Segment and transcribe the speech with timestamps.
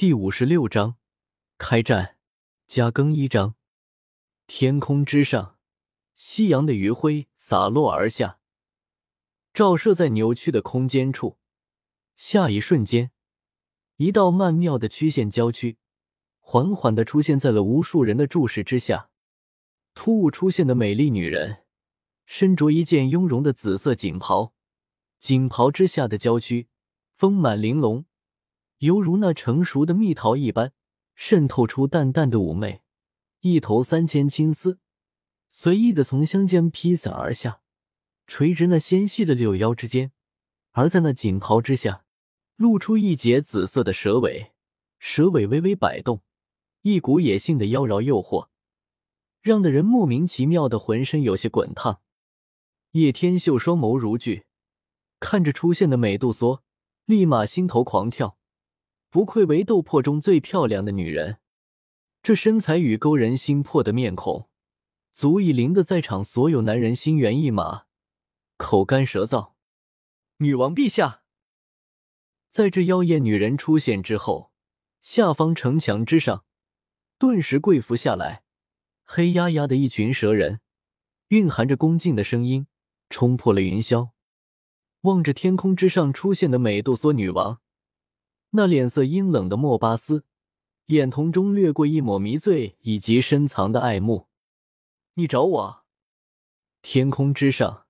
[0.00, 0.96] 第五十六章
[1.58, 2.16] 开战。
[2.66, 3.56] 加更一章。
[4.46, 5.58] 天空之上，
[6.14, 8.38] 夕阳的余晖洒落而下，
[9.52, 11.36] 照射在扭曲的空间处。
[12.16, 13.10] 下一瞬间，
[13.96, 15.76] 一道曼妙的曲线交曲，
[16.38, 19.10] 缓缓的出现在了无数人的注视之下。
[19.92, 21.64] 突兀出现的美丽女人，
[22.24, 24.54] 身着一件雍容的紫色锦袍，
[25.18, 26.68] 锦袍之下的娇躯
[27.18, 28.06] 丰满玲珑。
[28.80, 30.72] 犹如那成熟的蜜桃一般，
[31.14, 32.80] 渗透出淡淡的妩媚。
[33.40, 34.78] 一头三千青丝
[35.50, 37.60] 随意的从香间披散而下，
[38.26, 40.12] 垂直那纤细的柳腰之间。
[40.72, 42.04] 而在那锦袍之下，
[42.56, 44.52] 露出一截紫色的蛇尾，
[44.98, 46.22] 蛇尾微微摆动，
[46.80, 48.48] 一股野性的妖娆诱惑，
[49.42, 52.00] 让的人莫名其妙的浑身有些滚烫。
[52.92, 54.46] 叶天秀双眸如炬，
[55.18, 56.62] 看着出现的美杜莎，
[57.04, 58.38] 立马心头狂跳。
[59.10, 61.38] 不愧为斗破中最漂亮的女人，
[62.22, 64.48] 这身材与勾人心魄的面孔，
[65.10, 67.86] 足以凌得在场所有男人心猿意马、
[68.56, 69.54] 口干舌燥。
[70.36, 71.22] 女王陛下，
[72.48, 74.52] 在这妖艳女人出现之后，
[75.00, 76.44] 下方城墙之上
[77.18, 78.44] 顿时跪伏下来，
[79.04, 80.60] 黑压压的一群蛇人，
[81.28, 82.68] 蕴含着恭敬的声音
[83.08, 84.10] 冲破了云霄，
[85.00, 87.60] 望着天空之上出现的美杜莎女王。
[88.52, 90.24] 那脸色阴冷的莫巴斯，
[90.86, 94.26] 眼瞳中掠过一抹迷醉以及深藏的爱慕。
[95.14, 95.84] 你找我？
[96.82, 97.86] 天空之上，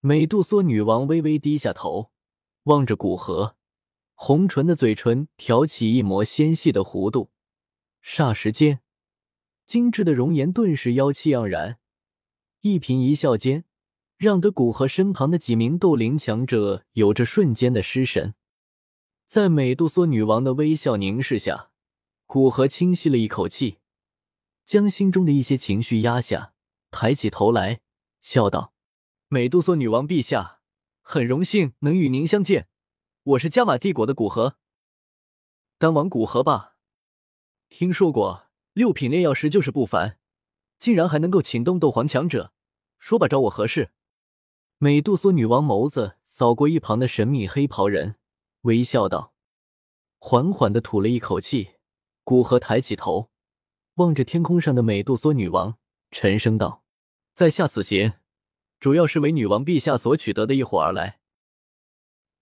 [0.00, 2.10] 美杜莎女王微微低下头，
[2.64, 3.56] 望着古河，
[4.14, 7.30] 红唇的嘴唇挑起一抹纤细的弧度。
[8.04, 8.80] 霎时间，
[9.66, 11.78] 精致的容颜顿时妖气盎然，
[12.60, 13.64] 一颦一笑间，
[14.18, 18.34] 让得古河身旁的几名斗灵强者有着瞬间的失神。
[19.32, 21.70] 在美杜莎女王的微笑凝视下，
[22.26, 23.78] 古河轻吸了一口气，
[24.66, 26.52] 将心中的一些情绪压下，
[26.90, 27.80] 抬起头来，
[28.20, 28.74] 笑道
[29.28, 30.60] ：“美杜莎女王陛下，
[31.00, 32.68] 很荣幸能与您相见。
[33.22, 34.58] 我是加玛帝国的古河，
[35.78, 36.76] 丹王古河吧？
[37.70, 40.18] 听说过六品炼药师就是不凡，
[40.78, 42.52] 竟然还能够请动斗皇强者，
[42.98, 43.92] 说吧，找我何事？”
[44.76, 48.16] 美杜莎女王眸子扫过一旁的神秘黑袍人。
[48.62, 49.32] 微笑道，
[50.20, 51.72] 缓缓的吐了一口气。
[52.22, 53.30] 古河抬起头，
[53.94, 55.76] 望着天空上的美杜莎女王，
[56.12, 56.84] 沉声道
[57.34, 58.12] ：“在下此行，
[58.78, 61.18] 主要是为女王陛下所取得的一伙而来。”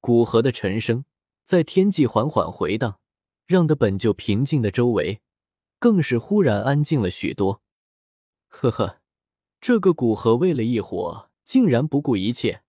[0.01, 1.07] 古河的沉声
[1.43, 3.01] 在天际缓缓回荡，
[3.47, 5.23] 让的本就平静的周围，
[5.79, 7.63] 更是忽然安静了许多。
[8.49, 9.01] 呵呵，
[9.59, 12.63] 这个古河为了一伙，竟然不顾一切。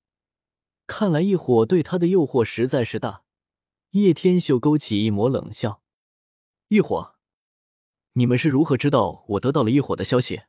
[0.88, 3.24] 看来一伙对他的诱惑实在是大。
[3.92, 5.82] 叶天秀勾起一抹冷笑
[6.70, 7.16] ：“异火，
[8.14, 10.44] 你们是如何知道我得到了异火的消息？”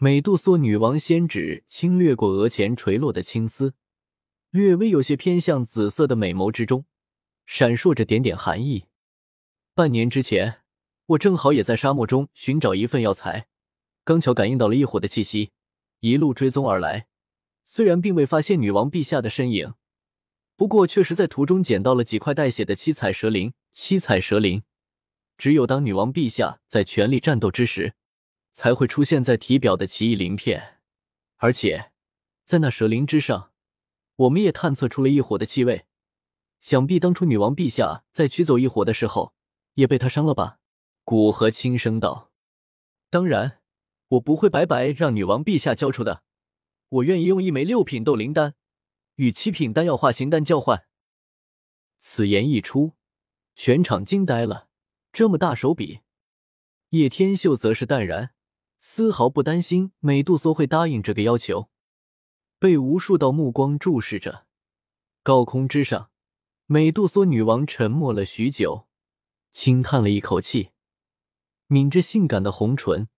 [0.00, 3.74] 美杜莎女王仙指轻掠过额前垂落的青丝，
[4.48, 6.86] 略微有些偏向紫色的美眸之中，
[7.44, 8.86] 闪烁着点点寒意。
[9.74, 10.62] 半年之前，
[11.04, 13.48] 我正好也在沙漠中寻找一份药材，
[14.04, 15.52] 刚巧感应到了异火的气息，
[16.00, 17.08] 一路追踪而来。
[17.64, 19.74] 虽然并未发现女王陛下的身影。
[20.58, 23.54] 不过，确实在途中捡到了几块带血的七彩蛇鳞。
[23.70, 24.64] 七彩蛇鳞，
[25.36, 27.94] 只有当女王陛下在全力战斗之时，
[28.50, 30.80] 才会出现在体表的奇异鳞片。
[31.36, 31.92] 而且，
[32.42, 33.52] 在那蛇鳞之上，
[34.16, 35.84] 我们也探测出了异火的气味。
[36.58, 39.32] 想必当初女王陛下在取走异火的时候，
[39.74, 40.58] 也被他伤了吧？
[41.04, 42.32] 古河轻声道
[43.08, 43.60] ：“当然，
[44.08, 46.24] 我不会白白让女王陛下交出的。
[46.88, 48.56] 我愿意用一枚六品斗灵丹。”
[49.18, 50.86] 与七品丹药化形丹交换。
[51.98, 52.92] 此言一出，
[53.56, 54.68] 全场惊呆了。
[55.12, 56.00] 这么大手笔，
[56.90, 58.30] 叶天秀则是淡然，
[58.78, 61.68] 丝毫不担心美杜莎会答应这个要求。
[62.60, 64.46] 被无数道目光注视着，
[65.24, 66.10] 高空之上，
[66.66, 68.86] 美杜莎女王沉默了许久，
[69.50, 70.70] 轻叹了一口气，
[71.66, 73.08] 抿着性感的红唇，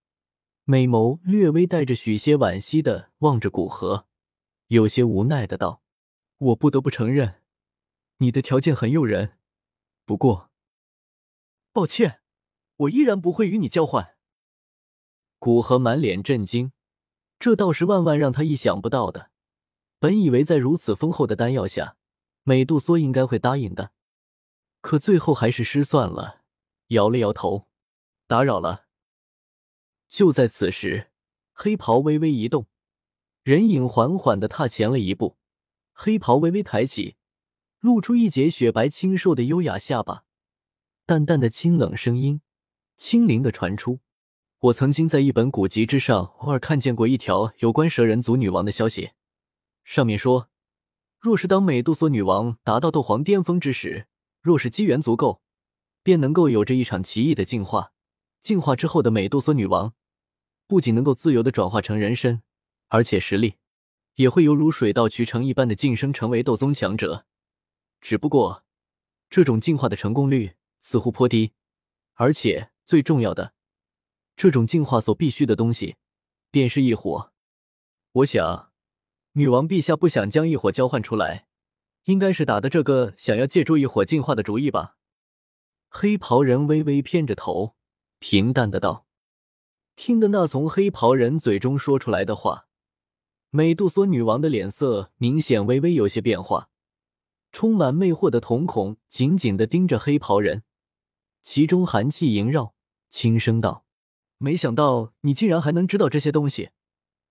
[0.64, 4.06] 美眸略微带着许些惋惜的望着古河，
[4.68, 5.82] 有些无奈的道。
[6.40, 7.42] 我不得不承认，
[8.16, 9.36] 你的条件很诱人。
[10.06, 10.50] 不过，
[11.70, 12.22] 抱歉，
[12.76, 14.16] 我依然不会与你交换。
[15.38, 16.72] 古河满脸震惊，
[17.38, 19.30] 这倒是万万让他意想不到的。
[19.98, 21.98] 本以为在如此丰厚的丹药下，
[22.44, 23.92] 美杜莎应该会答应的，
[24.80, 26.40] 可最后还是失算了，
[26.86, 27.68] 摇了摇头，
[28.26, 28.86] 打扰了。
[30.08, 31.10] 就在此时，
[31.52, 32.66] 黑袍微微一动，
[33.42, 35.36] 人影缓缓的踏前了一步。
[36.02, 37.16] 黑袍微微抬起，
[37.80, 40.24] 露出一截雪白清瘦的优雅下巴，
[41.04, 42.40] 淡淡的清冷声音，
[42.96, 44.00] 清灵的传出。
[44.60, 49.10] 我曾经在一本古籍之上偶尔看见过一条有关蛇人族女王的消息，
[49.84, 50.48] 上面说，
[51.18, 54.06] 若是当美杜莎女王达到斗皇巅峰之时，
[54.40, 55.42] 若是机缘足够，
[56.02, 57.92] 便能够有着一场奇异的进化。
[58.40, 59.92] 进化之后的美杜莎女王，
[60.66, 62.40] 不仅能够自由的转化成人身，
[62.88, 63.56] 而且实力
[64.20, 67.24] 也会犹如水到渠成一般的晋升成为斗宗强者。
[68.02, 68.64] 只不过，
[69.30, 71.52] 这种进化的成功率似乎颇低，
[72.12, 73.54] 而且最重要的。
[74.36, 75.96] 这种进化所必须的东西，
[76.50, 77.32] 便是异火。
[78.12, 78.70] 我想，
[79.32, 81.46] 女王陛下不想将异火交换出来，
[82.04, 84.98] 应该是打的这个想要借助异火进化的主意吧？
[85.88, 87.74] 黑袍人微微偏着头，
[88.18, 89.06] 平淡的道
[89.96, 92.66] ：“听得那从黑袍人嘴中说出来的话，
[93.52, 96.70] 美杜莎女王的脸色明显微微有些变化，
[97.50, 100.62] 充满魅惑的瞳孔紧紧的盯着黑袍人，
[101.42, 102.74] 其中寒气萦绕，
[103.08, 103.84] 轻声道。”
[104.38, 106.70] 没想到你竟然还能知道这些东西，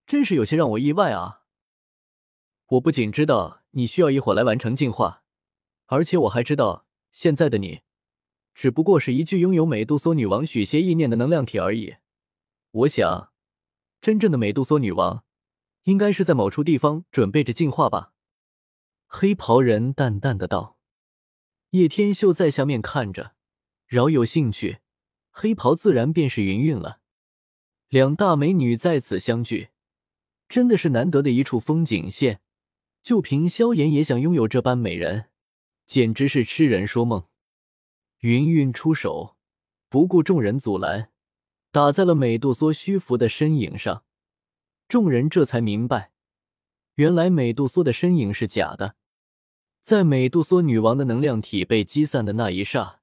[0.06, 1.45] 真是有些让我意外啊！
[2.68, 5.24] 我不仅知道你需要一火来完成进化，
[5.86, 7.80] 而且我还知道现在的你，
[8.54, 11.95] 只不过是一具拥有美杜莎女王许些意念的能量体而已。
[12.72, 13.31] 我想，
[14.01, 15.24] 真正的美杜莎女王，
[15.84, 18.14] 应该是在某处地方准备着进化吧？
[19.08, 20.78] 黑袍人淡淡的道。
[21.72, 23.36] 叶天秀在下面看着，
[23.86, 24.80] 饶有兴趣。
[25.31, 27.00] 黑袍自然便是云云了。
[27.88, 29.70] 两大美女在此相聚，
[30.48, 32.42] 真的是难得的一处风景线。
[33.02, 35.30] 就凭萧炎也想拥有这般美人，
[35.86, 37.28] 简直是痴人说梦。
[38.20, 39.38] 云云出手，
[39.88, 41.12] 不顾众人阻拦，
[41.72, 44.04] 打在了美杜莎虚浮的身影上。
[44.89, 46.12] 众人这才明白，
[46.95, 48.95] 原来美杜莎的身影是假的。
[49.83, 53.00] 在美杜莎女王的能量体被击散的那一刹，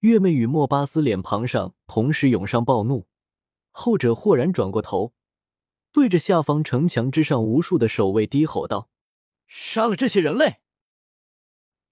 [0.00, 3.06] 月妹与莫巴斯脸庞上同时涌上暴怒。
[3.70, 5.14] 后者豁然转过头，
[5.92, 8.90] 对着下方城墙之上无数的守卫低吼道
[9.46, 10.56] ：“杀了这些人类！”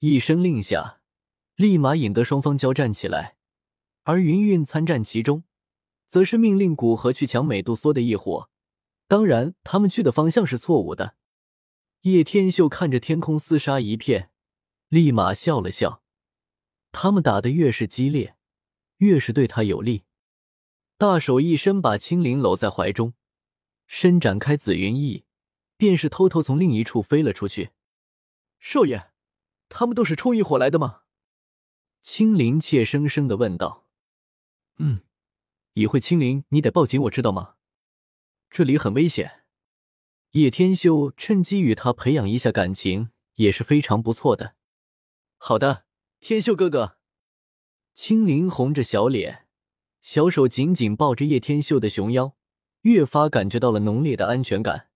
[0.00, 1.00] 一声令下，
[1.54, 3.36] 立马引得双方交战起来。
[4.02, 5.44] 而云云参战其中，
[6.08, 8.48] 则是命令古河去抢美杜莎的异火。
[9.12, 11.16] 当然，他们去的方向是错误的。
[12.00, 14.30] 叶天秀看着天空厮杀一片，
[14.88, 16.02] 立马笑了笑。
[16.92, 18.38] 他们打得越是激烈，
[18.96, 20.04] 越是对他有利。
[20.96, 23.12] 大手一伸，把青灵搂在怀中，
[23.86, 25.26] 伸展开紫云翼，
[25.76, 27.72] 便是偷偷从另一处飞了出去。
[28.60, 29.10] 少爷，
[29.68, 31.02] 他们都是冲一火来的吗？
[32.00, 33.86] 青灵怯生生的问道。
[34.78, 35.02] 嗯，
[35.74, 37.56] 一会青灵，你得抱紧，我知道吗？
[38.52, 39.44] 这里很危险。
[40.32, 44.56] 叶天秀趁机与他培养一下感情，也是非常不错的。
[45.38, 45.84] 好的，
[46.20, 46.98] 天秀哥哥。
[47.94, 49.46] 青灵红着小脸。
[50.02, 52.36] 小手紧紧抱着叶天秀的熊腰，
[52.82, 54.90] 越发感觉到了浓烈的安全感。